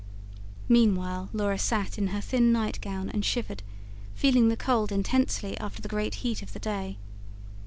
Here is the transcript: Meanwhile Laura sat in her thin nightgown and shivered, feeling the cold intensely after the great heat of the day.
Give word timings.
Meanwhile 0.67 1.29
Laura 1.31 1.59
sat 1.59 1.99
in 1.99 2.07
her 2.07 2.21
thin 2.21 2.51
nightgown 2.51 3.11
and 3.11 3.23
shivered, 3.23 3.61
feeling 4.15 4.47
the 4.49 4.57
cold 4.57 4.91
intensely 4.91 5.55
after 5.59 5.79
the 5.79 5.87
great 5.87 6.15
heat 6.25 6.41
of 6.41 6.53
the 6.53 6.59
day. 6.59 6.97